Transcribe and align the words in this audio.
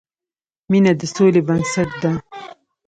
مینه 0.71 0.91
د 0.99 1.01
سولې 1.15 1.41
بنسټ 1.47 1.89
ده. 2.01 2.11